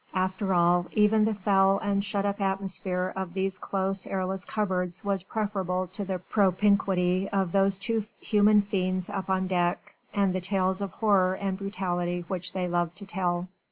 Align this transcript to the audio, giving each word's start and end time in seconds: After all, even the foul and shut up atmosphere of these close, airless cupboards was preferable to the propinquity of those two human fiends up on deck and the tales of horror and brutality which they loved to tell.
After 0.15 0.51
all, 0.51 0.87
even 0.93 1.25
the 1.25 1.35
foul 1.35 1.77
and 1.77 2.03
shut 2.03 2.25
up 2.25 2.41
atmosphere 2.41 3.13
of 3.15 3.35
these 3.35 3.59
close, 3.59 4.07
airless 4.07 4.43
cupboards 4.43 5.05
was 5.05 5.21
preferable 5.21 5.85
to 5.93 6.03
the 6.03 6.17
propinquity 6.17 7.29
of 7.29 7.51
those 7.51 7.77
two 7.77 8.05
human 8.19 8.63
fiends 8.63 9.11
up 9.11 9.29
on 9.29 9.45
deck 9.45 9.93
and 10.11 10.33
the 10.33 10.41
tales 10.41 10.81
of 10.81 10.91
horror 10.93 11.35
and 11.35 11.59
brutality 11.59 12.25
which 12.29 12.53
they 12.53 12.67
loved 12.67 12.95
to 12.97 13.05
tell. 13.05 13.47